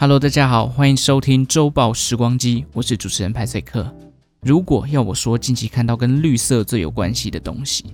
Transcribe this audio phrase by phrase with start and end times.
[0.00, 3.94] Hello，大家好，欢迎收听周报时光机，我是主持人派翠克。
[4.40, 7.84] 如果要我说近期看到跟绿色最有关系的东西，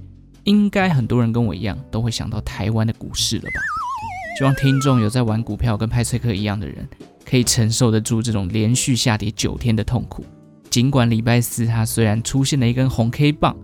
[0.45, 3.61] 应该很多人跟我一样都会想到台湾的股市了吧？
[4.39, 6.89] 希望听众有在玩股票跟派翠克一样的人，
[7.25, 10.25] 可以承受得住这种连续下跌九天的痛苦。
[10.71, 13.57] 尽管礼拜四它虽然出现了一根红 K 棒，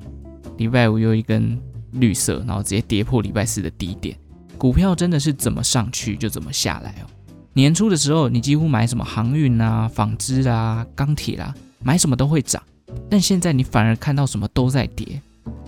[0.57, 1.57] 礼拜五又一根
[1.93, 4.19] 绿色，然后直接跌破礼拜四的低点，
[4.59, 7.07] 股票真的是怎么上去就怎么下来哦。
[7.55, 12.63] 年初的时候，你几乎买什么航运啊、纺织啊、钢铁啦，买什么都会涨。
[13.11, 15.21] 但现在你反而看到什么都在跌。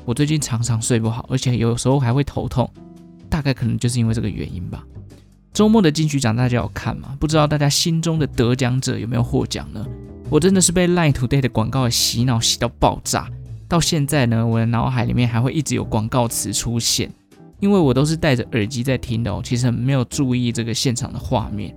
[0.06, 2.70] 我最近常常睡不好，而且有时候还会头痛，
[3.28, 4.82] 大概可能就是因为这个原因吧。
[5.52, 7.16] 周末的金曲奖大家有看吗？
[7.20, 9.86] 不知道大家心中的得奖者有没有获奖呢？
[10.30, 13.30] 我真的是被 Line Today 的广告洗脑洗到爆炸，
[13.68, 17.10] 到现在呢，我的脑海里面还会一直有广告词出现。
[17.60, 21.74] 因为我都是戴着耳机在听的哦，其实没有注意这个现场的画面。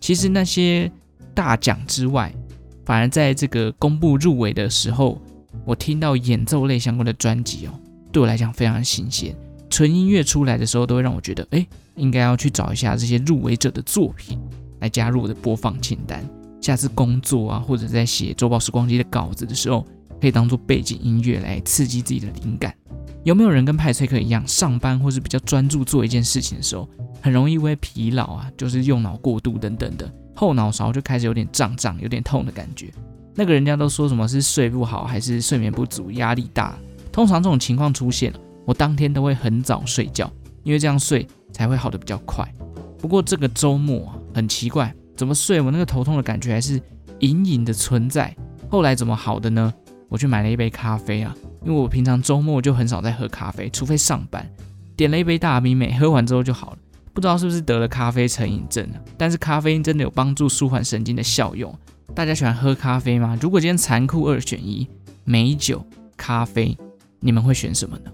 [0.00, 0.90] 其实那些
[1.32, 2.34] 大奖之外，
[2.84, 5.20] 反而在这个公布入围的时候，
[5.64, 7.72] 我听到演奏类相关的专辑哦，
[8.10, 9.34] 对我来讲非常新鲜。
[9.70, 14.38] 纯音乐出来的时候，都会让我觉得，哎，应该要去找一下这些入围者的作品，
[14.80, 16.22] 来加入我的播放清单。
[16.60, 19.86] 下次工作啊，或者在写周报时光机的稿子的时候，
[20.20, 22.74] 可以当做背景音乐来刺激自己的灵感。
[23.24, 26.88] 有没有人跟派崔克一样，上班或是比较专注做一件事情的时候，
[27.20, 32.92] 很容易会疲劳啊，就是用脑过度等等的，后脑勺就开始有点胀胀、有点痛的感觉。
[33.34, 36.76] 那个人家都说什么是睡不好，还是睡眠不足、压力大？
[37.12, 38.32] 通常这种情况出现，
[38.64, 40.30] 我当天都会很早睡觉，
[40.64, 42.46] 因为这样睡才会好的比较快。
[42.98, 46.80] 不过这个周末，很奇怪，怎么睡我那个头痛的感觉还是
[47.20, 48.34] 隐隐的存在。
[48.68, 49.72] 后来怎么好的呢？
[50.12, 51.34] 我去买了一杯咖啡啊。
[51.64, 54.46] 因为我平常周末就很少在喝咖啡，除非上班，
[54.94, 56.78] 点了一杯大冰美，喝完之后就好了。
[57.14, 59.00] 不知道是不是得了咖啡成瘾症啊？
[59.16, 61.72] 但是咖啡因真的有帮助舒缓神经的效用。
[62.14, 63.38] 大家喜欢喝咖啡吗？
[63.40, 64.86] 如果今天残酷二选一，
[65.24, 65.84] 美酒、
[66.16, 66.76] 咖啡，
[67.20, 68.10] 你们会选什么呢？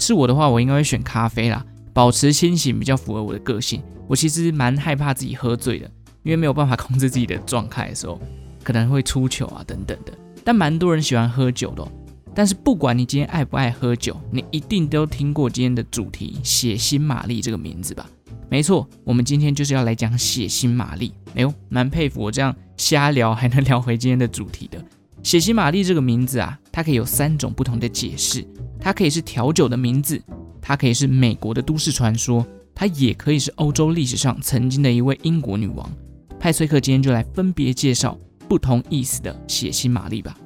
[0.00, 3.82] 是我的话，我应该会选咖啡啦，保持清醒比较符合我的个性。
[4.08, 5.90] 我其实蛮害怕自己喝醉的，
[6.24, 8.20] 因为没有办法控制自己的状态的时候，
[8.64, 10.12] 可能会出糗啊等等的。
[10.44, 11.86] 但蛮多人喜欢喝酒的。
[12.34, 18.08] 但是不管你今天爱不爱喝酒，你一定都听过今天的主题“血腥玛丽”这个名字吧？
[18.48, 21.12] 没错，我们今天就是要来讲血腥玛丽。
[21.34, 24.82] 哎呦，蛮佩服我这样瞎聊还能聊回今天的主题的。
[25.22, 28.46] 血腥玛丽这个名字啊，它可以有三种不同的解释：
[28.80, 30.22] 它可以是调酒的名字，
[30.62, 35.90] 它可以是美国的都市传说，它也可以是欧洲历史上曾经的一位英国女王。
[36.38, 38.16] 派翠克今天就来分别介绍
[38.50, 40.36] 不同意思的血腥玛丽吧。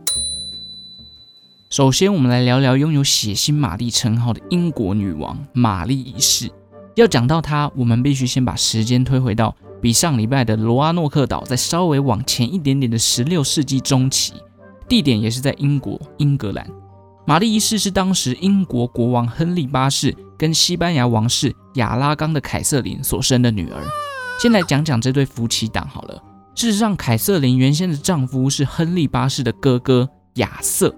[1.71, 6.51] 首先，我们来聊聊拥有“血腥玛丽”称号的英国女王玛丽一世。
[6.97, 14.35] 要讲到她，我们必须先把时间推回到比上礼拜的罗阿诺克岛再稍微往前一点点的16世纪中期，
[14.87, 16.71] 地点也是在英国英格兰。
[17.27, 23.83] 玛丽一世是当时英国国王亨利八世跟西班牙王室亚拉冈的凯瑟琳所生的女儿。
[24.43, 26.23] 先来讲讲这对夫妻档好了。
[26.55, 30.95] 事实上，凯瑟琳原先的丈夫是亨利八世的哥哥亚瑟。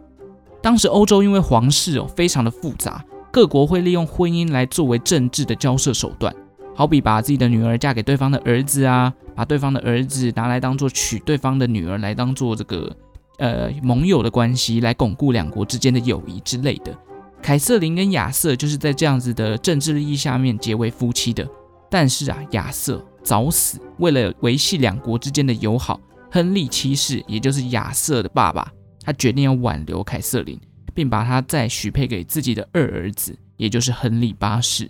[0.62, 6.34] 当时欧洲因为皇室哦非常的复杂，各国会利用婚姻来作为政治的交涉手段，
[6.74, 12.94] 好比把自己的女儿嫁给对方的儿子啊，把对方的儿子拿来当做娶对方的女儿来当做这个
[13.38, 16.96] 呃盟友的关系，来巩固两国之间的友谊之类的。
[17.40, 21.48] 凯瑟琳跟亚瑟就是在这样子的政治利益下面结为夫妻的。
[21.88, 26.00] 但是啊，亚瑟早死，为了维系两国之间的友好，
[26.30, 28.72] 亨利七世也就是亚瑟的爸爸。
[29.02, 30.56] 他决定要挽留凯瑟琳，
[30.94, 34.88] 并把她再许配给自己的二儿子，也就是亨利八世。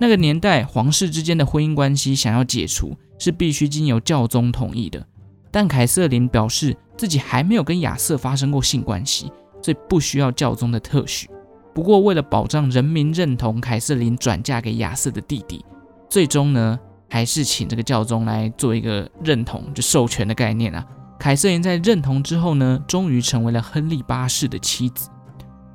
[0.00, 5.06] 那个年代，皇室之间的婚姻关系想要解除，是必须经由教宗同意的。
[5.50, 9.30] 但凯瑟琳表示自己还没有跟亚瑟发生过性关系，
[9.62, 11.28] 所以不需要教宗的特许。
[11.74, 15.62] 不过，为了保障人民认同凯瑟琳转嫁给亚瑟的弟弟，
[16.08, 16.78] 最终呢，
[17.08, 20.84] 还是请这个教宗来做一个认同，就授权的概念啊。
[21.18, 25.08] 凯瑟琳在认同之后呢，终于成为了亨利八世的妻子。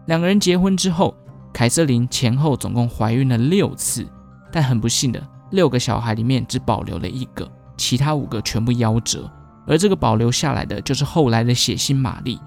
[0.05, 1.15] 两个人结婚之后，
[1.51, 4.05] 凯瑟琳前后总共怀孕了六次，
[4.51, 5.21] 但很不幸的，
[5.51, 9.29] 六个小孩里面只保留了一个，其他五个全部夭折。
[9.67, 12.39] 而这个保留下来的就是后来的血腥玛丽。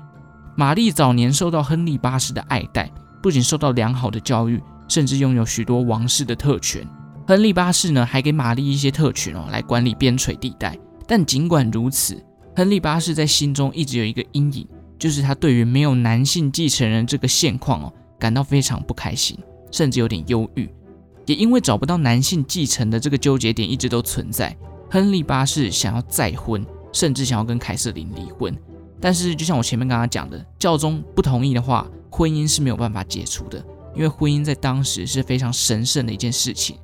[0.56, 2.90] 玛丽早年受到亨利八世的爱戴，
[3.22, 6.86] 不仅受到良好的教育，甚至拥有许多王室的特权。
[7.26, 10.78] 亨利八世呢，还给玛丽一些特权哦，来管理边陲地带。
[11.06, 12.22] 但尽管如此，
[12.54, 14.68] 亨利八世在心中一直有一个阴影，
[14.98, 19.38] 就是他对于没有男性继承人这个现况哦，感到非常不开心，
[19.70, 20.68] 甚至有点忧郁。
[21.24, 24.54] 也因为找不到男性继承的这个纠结点一直都存在，
[24.90, 26.62] 亨利八世想要再婚，
[26.92, 28.54] 甚至想要跟凯瑟琳离婚。
[29.00, 36.76] 但是，就像我前面刚刚讲的，教宗不同意的话，婚姻是没有办法解除的，因为婚姻在当时是非常神圣的一件事情。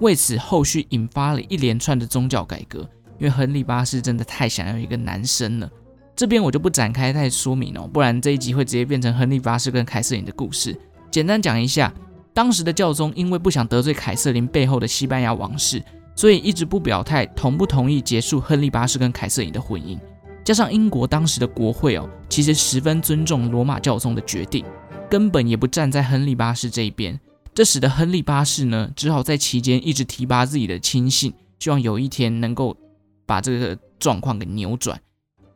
[0.00, 2.80] 为此，后续引发了一连串的宗教改革，
[3.18, 5.70] 因为亨利八世真的太想要一个男生了。
[6.14, 10.78] 这边我就不展开太说明哦，不然这一集会直接变成亨利八世跟凯瑟琳的故事。
[11.10, 11.92] 简单讲一下，
[12.34, 15.82] 当时的教宗因为不想得罪凯瑟琳背后的西班牙王室，
[16.14, 19.98] 所以一直不表态同不同意结束亨利八世跟凯瑟琳的婚姻。
[20.44, 24.64] 加上英国当时的国会哦，其实十分尊重罗马教宗的决定，
[25.10, 27.18] 根本也不站在亨利八世这一边。
[27.56, 32.76] 这使得亨利八世呢，只好在期间一直提拔自己的亲信，希望有一天能够
[33.24, 35.00] 把这个状况给扭转。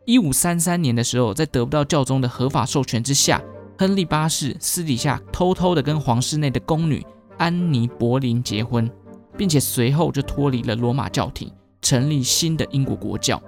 [0.07, 3.43] 一五三三年的时候，在得不到教宗的合法授权之下，
[3.79, 7.05] 亨利八世私底下偷偷的跟皇室内的宫女
[7.37, 8.91] 安妮·博林结婚，
[9.37, 11.53] 并且随后就脱离了罗马教廷，
[11.83, 13.43] 成立新的英国国教。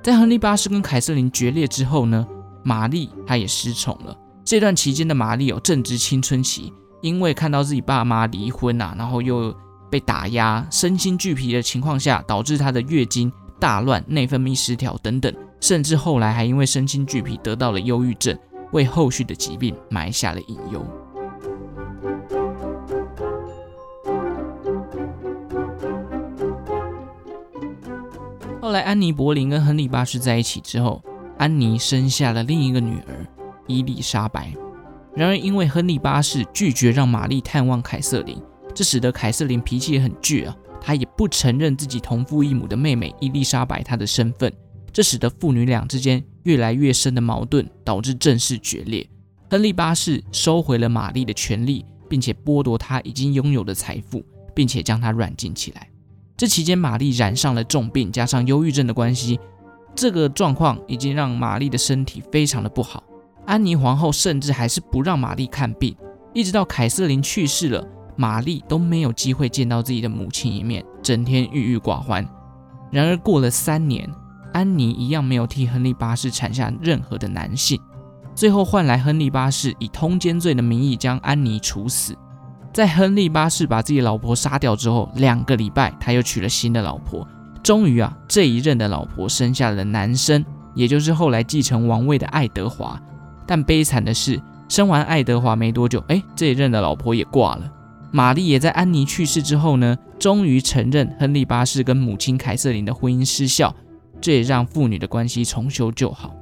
[0.00, 2.24] 在亨利八世跟凯瑟琳决裂之后呢，
[2.62, 4.16] 玛丽她也失宠了。
[4.44, 9.54] 这段期间的玛丽有正值青春期，因为看到自己爸妈离婚啊，然后又
[9.90, 18.38] 被打压，身心俱疲的情况下，导致她的月经大乱、内分泌失调等等，甚至后来还因为身心俱疲得到了忧郁症，
[18.72, 20.84] 为后续的疾病埋下了隐忧。
[28.62, 31.02] 后来，安妮·博林跟亨利八世在一起之后，
[31.38, 33.26] 安妮生下了另一个女儿
[33.66, 34.54] 伊丽莎白。
[35.14, 38.40] 然而，因为亨利八世拒绝让玛丽探望凯瑟琳，
[38.74, 44.52] 这使得凯瑟琳脾气也很倔啊，她也不承认自己同父异母的妹妹伊丽莎白她的身份，
[44.92, 49.06] 这使得父女俩之间越来越深的矛盾，导致正式决裂。
[49.50, 54.24] 亨利八世收回了玛丽的权利，并且剥夺她已经拥有的财富，
[54.54, 55.88] 并且将她软禁起来。
[56.36, 59.40] 这期间，玛丽染上了重病，加上忧郁症的关系，
[59.94, 63.02] 这个状况已经让玛丽的身体非常的不好。
[63.50, 65.92] 安妮皇后甚至还是不让玛丽看病，
[66.32, 72.24] 一直到凯瑟琳去世了，玛丽都没有机会见到自己的母亲一面，整天郁郁寡欢。
[72.92, 74.08] 然而过了三年，
[74.52, 77.76] 安妮一样没有替亨利八世产下任何的男性，
[78.36, 82.16] 最后换来亨利八世以通奸罪的名义将安妮处死。
[82.72, 87.26] 在亨利八世把自己老婆杀掉之后，两个礼拜他又娶了新的老婆。
[87.64, 90.44] 终于啊，这一任的老婆生下了男生，
[90.76, 92.96] 也就是后来继承王位的爱德华。
[93.50, 97.68] 但悲惨的是，生完爱德华没多久，哎，这一任的老婆也挂了。
[98.12, 103.74] 玛丽也在安妮去世之后呢，终于承认亨利八世跟母亲凯瑟琳的婚姻失效，
[104.20, 106.32] 这也让父女的关系重修旧好。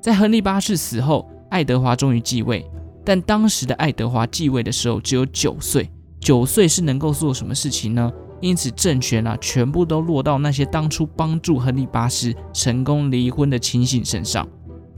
[0.00, 2.64] 在亨利八世死后，爱德华终于继位。
[3.04, 5.90] 但当时的爱德华继位的时候只有九岁，
[6.20, 8.12] 九岁是能够做什么事情呢？
[8.40, 14.46] 因此政权啊，全部都落到那些当初帮助亨利八世成功离婚的亲信身上。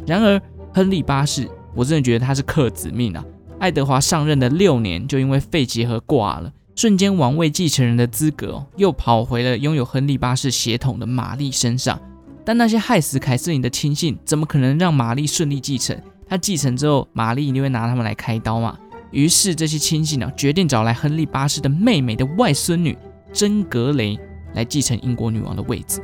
[0.06, 0.38] 然而，
[0.76, 3.24] 亨利八世，我真的觉得他是克子命啊！
[3.58, 11.98] 爱德华上任的六年就因为肺结核挂了，瞬间王位继承人的资格又跑回了拥有亨利八世血统的玛丽身上。
[12.44, 15.98] 但那些害死凯瑟琳的亲信，怎么可能让玛丽顺利继承？
[16.28, 18.76] 他继承之后，玛丽一定会拿他们来开刀嘛。
[19.12, 22.94] 于是这些亲信呢，决定找来亨利八世的妹妹的外孙女
[23.32, 24.18] 珍格雷
[24.52, 26.02] 来继承英国女王的位置。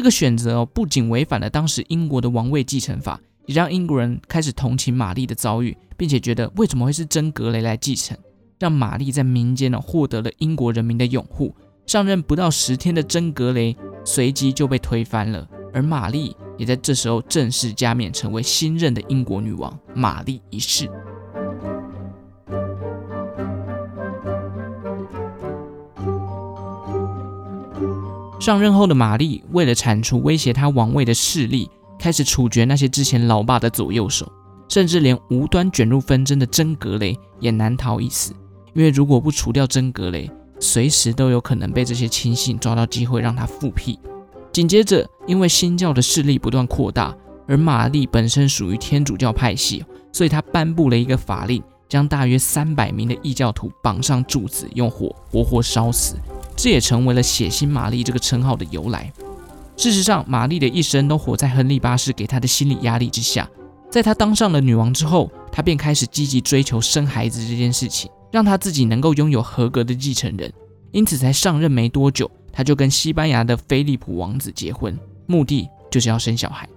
[0.00, 8.16] 这个选择，不仅违反了当时英国的王位继承法，也让英国人开始同情玛丽的遭遇，并且觉得为什么会是真格雷来继承，
[8.58, 11.54] 让玛丽在民间呢获得了英国人民的拥护。
[11.84, 15.46] 上任不到十天的真格雷随即就被推翻了。
[15.74, 20.90] 而玛丽也在这时候正式加冕，成为新任的英国女王玛丽一世。
[28.40, 31.68] 上任后的玛丽，为了铲除威胁她王位的势力，
[31.98, 34.26] 开始处决那些之前老爸的左右手，
[34.66, 38.32] 甚至连无端卷入纷争的真格雷也难逃一死。
[38.72, 43.98] 因为如果不除掉真格雷，随时都有可能被这些亲信抓到机会让他复辟。
[44.50, 47.14] 紧接着，因为新教的势力不断扩大，
[47.46, 56.16] 而玛丽本身属于天主教派系，所以她颁布了一个法令，将大约三百名的异教徒绑上柱子，用火活活烧死。
[56.62, 59.10] 这也成为了“血腥玛丽”这个称号的由来。
[59.78, 63.48] 事实上，玛丽的一生都活在亨利八世给她的心理压力之下。
[63.90, 70.52] 在她当上了女王之后，她便开始积极追求生孩子这件事情，让她自己能够拥有合格的继承人。
[70.92, 72.30] 因此，才上任没多久。
[72.52, 76.68] 她就跟西班牙的菲利普王子结婚，目的就是要生小孩。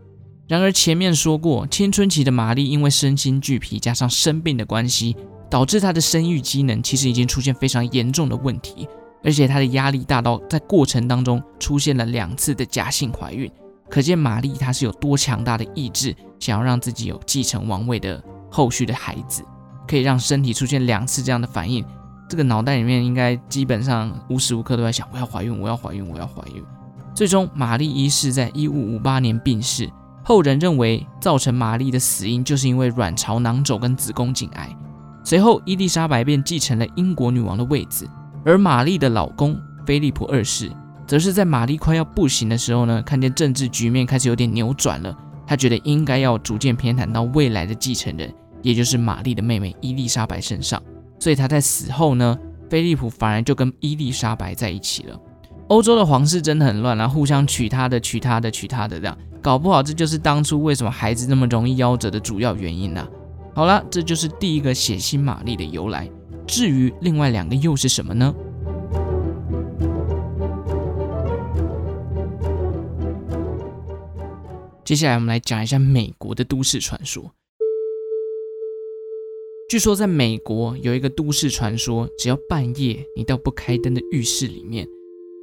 [0.47, 5.13] 然而前面说过，青春期的玛丽因为身心俱疲，加上生病的关系，
[5.49, 8.87] 导致她的生育机能其实已经出现非常严重的问题，
[9.23, 13.51] 而且她的压力大到在过程当中出现了两次的假性怀孕，
[13.89, 19.43] 可见玛丽她是有多强大的意志，想要让自己有继承王位的后续的孩子，
[19.87, 21.85] 可以让身体出现两次这样的反应，
[22.29, 26.63] 这个脑袋里面应该基本上无时无刻都在想我要怀孕，我要怀孕，我要怀孕。
[27.15, 29.89] 最终，玛丽一世在一五五八年病逝。
[30.25, 34.75] 后人认为，造成玛丽的死因就是因为卵巢囊肿跟子宫颈癌。
[35.23, 38.09] 随后，伊丽莎白便继承了英国女王的位子，
[38.45, 40.71] 而玛丽的老公菲利普二世，
[41.07, 45.15] 则是在玛丽快要不行的时候呢，看见政治局面开始有点扭转了，
[45.47, 50.81] 他觉得应该要逐渐偏袒到未来的继承人，也就是玛丽的妹妹伊丽莎白身上。
[51.19, 52.37] 所以他在死后呢，
[52.69, 55.17] 菲利普反而就跟伊丽莎白在一起了。
[55.69, 63.07] 欧洲的皇室真的很乱啊，互相娶她的、娶她的、娶她的，这样搞不好这就是当初为什么孩子那么容易夭折的主要原因呢、
[63.55, 66.09] 好了，这就是第一个血腥玛丽的由来。
[66.47, 68.33] 至于另外两个又是什么呢？
[74.85, 77.31] 接下来我们来讲一下美国的都市传说。
[79.69, 84.87] 据说在美国有一个都市传说，只要半夜你到不开灯的浴室里面。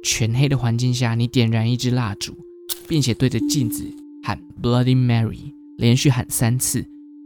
[0.03, 2.33] 全黑的环境下，你点燃一支蜡烛，
[2.87, 3.83] 并且对着镜子
[4.23, 6.85] 喊 Bloody Mary，连续喊三次，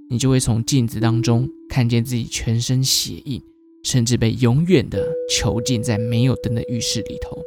[0.09, 3.41] 你就会从镜子当中看见自己全身血印，
[3.85, 7.41] 甚至被永远的囚禁在没有灯的浴室里头。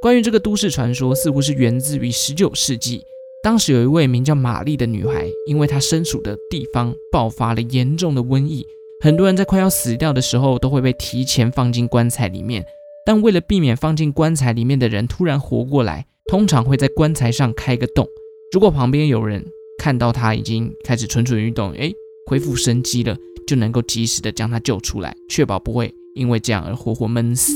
[0.00, 3.04] 关于这个都市传说，似乎是源自于十九世纪，
[3.42, 8.64] 当时有一位名叫玛丽的女孩，因为她身处的地方爆发了严重的瘟疫，
[9.02, 12.64] 很多人在快要死掉的时候，都会被提前放进棺材里面。
[13.04, 18.06] 但为了避免放进棺材里面的人突然活过来，通常会在棺材上开个洞。
[18.52, 19.44] 如果旁边有人
[19.78, 21.92] 看到他已经开始蠢蠢欲动，诶，
[22.28, 23.16] 恢复生机了，
[23.46, 27.52] 就能够及时的将他救出来，确保不会因为这样而活活闷死。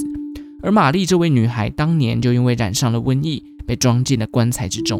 [0.62, 4.98] 而玛丽这位女孩当年就因为染上了瘟疫，被装进了棺材之中。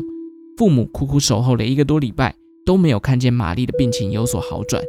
[0.59, 2.35] 父母苦苦守候了一个多礼拜，
[2.67, 4.83] 都没有看见玛丽的病情有所好转。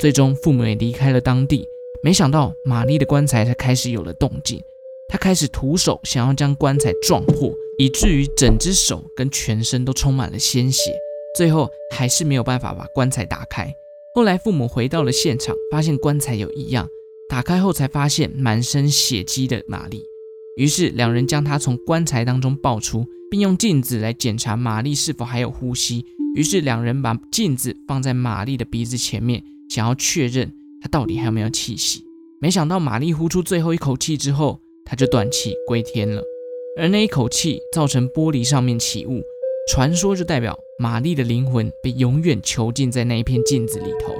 [0.00, 1.62] 最终，父母也离开了当地。
[2.02, 4.58] 没想到，玛丽的棺材才开始有了动静。
[5.10, 10.90] 他开始徒手想要将棺材撞破，以至于整只手跟全身都充满了鲜血。
[11.36, 13.70] 最后还是没有办法把棺材打开。
[14.12, 16.88] 后来父母回到了现场，发现棺材有异样，
[17.28, 20.02] 打开后才发现满身血迹的玛丽。
[20.56, 26.04] 于是两人将她从棺材当中抱出，并用镜子来检查玛丽是否还有呼吸。
[26.34, 30.52] 于是两人把镜子放在玛丽的鼻子前面，想要确认
[30.82, 32.02] 她到底还有没有气息。
[32.40, 36.20] 没想到玛丽呼出最后一口气之后，她就断气归天了，
[36.76, 39.22] 而那一口气造成玻璃上面起雾，
[39.70, 44.14] 传说就代表玛丽的灵魂被永远囚禁在那一片镜子里头。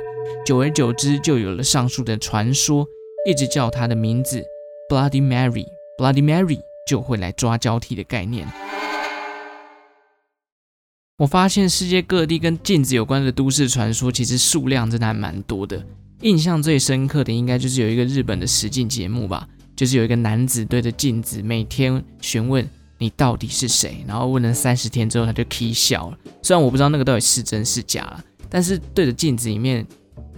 [0.45, 2.87] 久而久之，就有了上述的传说，
[3.27, 4.45] 一直叫她的名字
[4.91, 8.47] Bloody Mary，Bloody Mary 就会来抓交替的概念。
[11.17, 15.83] 我发现世界各地跟镜子有关的都市传说，其实数量真的还蛮多的。
[16.21, 19.49] 印象最深刻的，应该就是有一个日本的实境节目吧。
[19.75, 22.69] 就是有一个男子对着镜子每天询问
[23.01, 26.19] 你到底是谁，然后问了三十天之后他就起笑了。
[26.43, 29.85] 虽然我不知道那个到底是真是假了，但是对着镜子里面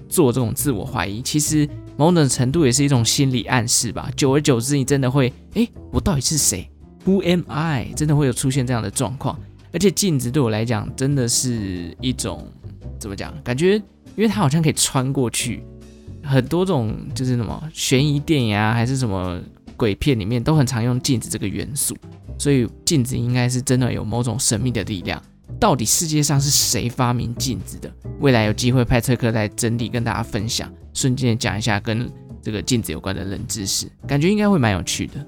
[0.08, 4.08] 做这种自我怀疑，其实某种程度也是一种心理暗示吧。
[4.16, 6.70] 久而久之，你真的会，诶，我到底是谁
[7.04, 7.92] ？Who am I？
[7.96, 9.36] 真的会有出现这样的状况。
[9.72, 12.46] 而且镜子对我来讲真的是一种
[13.00, 13.34] 怎么讲？
[13.42, 13.74] 感觉
[14.14, 15.64] 因为它好像可以穿过去。
[16.22, 19.40] 很多种就是什么悬疑电影啊，还是什么
[19.76, 21.96] 鬼片里面都很常用镜子这个元素，
[22.38, 25.22] 所以镜子应该是真的有某种神秘的力量。
[25.60, 27.92] 到底世界上是谁发明镜子的？
[28.20, 32.10] 未来有机会派翠克来整理跟大家分享，顺便讲一下跟
[32.42, 35.24] 这个镜子有关的冷知识，感觉应该会蛮有趣的。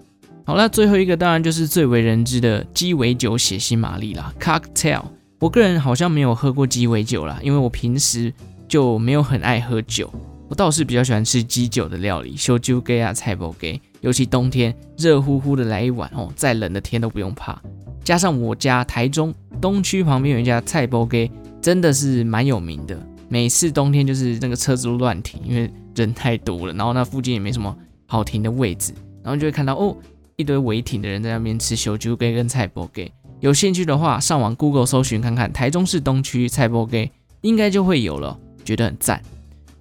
[0.47, 5.03] 好了，最后一个当然就是最为人知的鸡尾酒血腥玛丽啦，Cocktail。
[5.41, 8.33] 我个人好像没有喝过鸡尾酒啦，因为我平时
[8.67, 10.13] 就没有很爱喝酒。
[10.55, 17.61] 我倒是比较喜欢吃鸡酒的料理，修酒鸡啊、菜脯给，尤其冬天热乎乎的来一碗哦，再冷的天都不用怕。
[18.05, 21.29] 加上我家台中东区旁边有一家菜脯给，
[21.61, 22.97] 真的是蛮有名的。
[23.29, 28.95] 每次冬天就是那个车子都乱停，因为人太多了，然后那附近也没什么好停的位置，
[29.25, 29.97] 然后就会看到哦
[30.37, 33.11] 一堆违停的人在那边吃修酒鸡跟菜脯给。
[33.41, 39.21] 有兴趣的话，上网 Google 搜寻看看台中市东区菜脯给，应该就会有了，觉得很赞。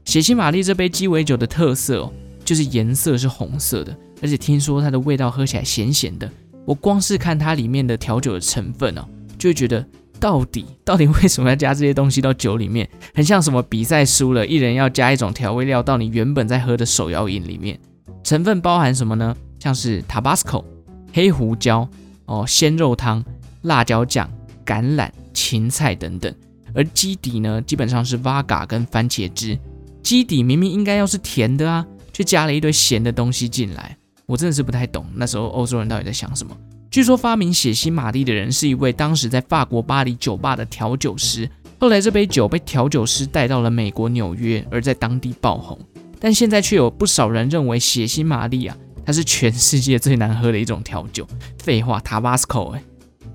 [0.05, 6.29] 血腥玛丽这杯鸡尾酒的特色哦，就是颜色是红色的，而且听说它的味道喝起来咸咸的。
[6.65, 9.05] 我光是看它里面的调酒的成分哦，
[9.37, 9.85] 就会觉得
[10.19, 12.87] 到底到底为什么要加这些东西到酒里面？
[13.13, 17.79] 很像什么比赛输了，一人要加一种调味料到你原本在喝的手摇饮里面。
[18.23, 19.35] 成分包含什么呢？
[19.59, 20.63] 像是 Tabasco、
[21.11, 21.87] 黑胡椒、
[22.25, 23.23] 哦鲜肉汤、
[23.63, 24.29] 辣椒酱、
[24.65, 26.33] 橄榄、芹菜等等。
[26.73, 29.59] 而基底呢，基本上是 Vodka 跟番茄汁。
[30.03, 33.97] 基底明明应该要是甜的啊，却加了一堆咸的东西进来。
[34.25, 36.55] 我真的是不太懂，那时候欧洲人到底在想什么？
[36.91, 45.79] 据说发明血腥玛丽的人是一位当时在法国巴黎酒吧的调酒师，后来这杯酒被调酒师带到了美国纽约，而在当地爆红。
[46.19, 51.27] 但现在却有不少人认为血腥玛丽啊，它是全世界最难喝的一种调酒。
[51.57, 52.83] 废话，Tabasco 哎，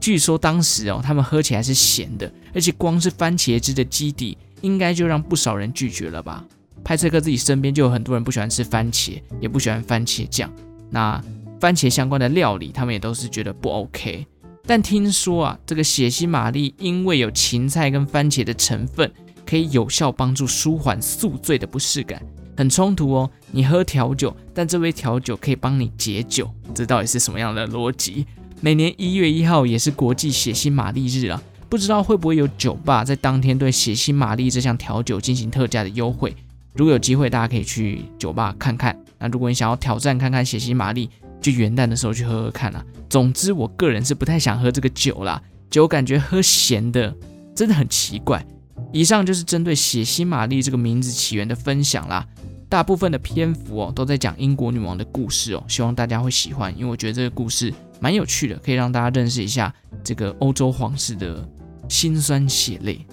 [0.01, 6.45] 据说当时哦，他们喝起来是咸的，而且光是番茄汁的基底，应该就让不少人拒绝了吧？
[6.89, 10.51] 派翠克自己身边就有很多人不喜欢吃番茄，也不喜欢番茄酱。
[10.89, 11.23] 那
[11.61, 14.27] 番茄相关的料理，他们也都是觉得不 OK。
[14.67, 19.13] 但听说啊，这个血腥玛丽因为有芹菜跟番茄的成分，
[19.45, 22.23] 可以有效帮助舒缓宿醉的不适感，
[22.57, 23.31] 很冲突哦。
[23.51, 28.25] 你喝调酒，但这杯调酒可以帮你解酒，这到底是什么样的逻辑？
[28.63, 36.35] 每年一月一号也是国际血腥玛丽日啊，不知道会不会有酒吧在当天对血腥玛丽这项调酒进行特价的优惠？
[36.79, 38.97] 如果有机会，大家可以去酒吧看看。
[39.19, 42.85] 那如果你想要挑战看看血腥玛丽，就元旦的时候去喝喝看啦。
[43.11, 47.13] 总之，我个人是不太想喝这个酒啦，酒感觉喝咸的
[47.53, 48.47] 真的很奇怪。
[48.93, 52.25] 以上就是针对血腥玛丽这个名字起源的分享啦。
[52.69, 61.45] 大部分的篇幅哦都在讲英国女王的故事哦，希望大家会喜欢，因为我觉得这个故事蛮有趣的，可以让大家认识一下这个欧洲皇室的
[61.89, 63.05] 辛酸血泪。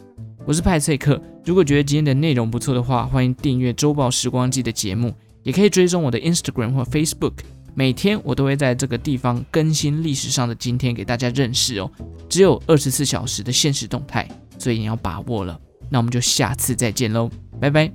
[0.45, 5.11] 我是派翠克，如果觉得今天的内容不错的话，欢迎订阅《周报时光机》的节目，
[5.41, 7.33] 也可以追踪我的 Instagram 或 Facebook，
[7.73, 11.89] 每天我都会在这个地方更新历史上的今天给大家认识哦。
[12.29, 15.59] 只有二十四小时的限时动态，所以你要把握了。
[15.89, 17.27] 那我们就下次再见喽，
[17.59, 17.91] 拜拜。